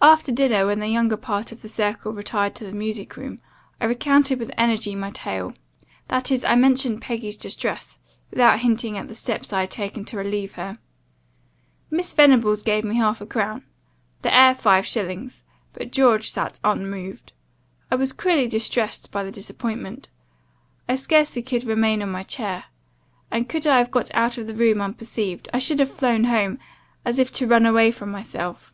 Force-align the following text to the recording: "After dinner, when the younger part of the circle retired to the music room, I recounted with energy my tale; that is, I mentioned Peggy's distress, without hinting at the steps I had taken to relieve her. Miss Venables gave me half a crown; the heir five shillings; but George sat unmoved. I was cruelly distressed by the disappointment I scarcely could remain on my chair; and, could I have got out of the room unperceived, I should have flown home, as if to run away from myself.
"After 0.00 0.32
dinner, 0.32 0.64
when 0.66 0.78
the 0.80 0.88
younger 0.88 1.18
part 1.18 1.52
of 1.52 1.60
the 1.60 1.68
circle 1.68 2.14
retired 2.14 2.54
to 2.54 2.64
the 2.64 2.72
music 2.72 3.18
room, 3.18 3.38
I 3.82 3.84
recounted 3.84 4.38
with 4.40 4.50
energy 4.56 4.94
my 4.94 5.10
tale; 5.10 5.52
that 6.08 6.30
is, 6.30 6.42
I 6.42 6.54
mentioned 6.54 7.02
Peggy's 7.02 7.36
distress, 7.36 7.98
without 8.30 8.60
hinting 8.60 8.96
at 8.96 9.08
the 9.08 9.14
steps 9.14 9.52
I 9.52 9.60
had 9.60 9.70
taken 9.70 10.06
to 10.06 10.16
relieve 10.16 10.52
her. 10.54 10.78
Miss 11.90 12.14
Venables 12.14 12.62
gave 12.62 12.82
me 12.82 12.94
half 12.96 13.20
a 13.20 13.26
crown; 13.26 13.66
the 14.22 14.34
heir 14.34 14.54
five 14.54 14.86
shillings; 14.86 15.42
but 15.74 15.92
George 15.92 16.30
sat 16.30 16.58
unmoved. 16.64 17.34
I 17.90 17.96
was 17.96 18.14
cruelly 18.14 18.48
distressed 18.48 19.12
by 19.12 19.22
the 19.22 19.30
disappointment 19.30 20.08
I 20.88 20.94
scarcely 20.96 21.42
could 21.42 21.64
remain 21.64 22.00
on 22.02 22.08
my 22.08 22.22
chair; 22.22 22.64
and, 23.30 23.46
could 23.50 23.66
I 23.66 23.76
have 23.76 23.90
got 23.90 24.08
out 24.14 24.38
of 24.38 24.46
the 24.46 24.54
room 24.54 24.80
unperceived, 24.80 25.50
I 25.52 25.58
should 25.58 25.78
have 25.78 25.92
flown 25.92 26.24
home, 26.24 26.58
as 27.04 27.18
if 27.18 27.30
to 27.32 27.46
run 27.46 27.66
away 27.66 27.90
from 27.90 28.10
myself. 28.10 28.72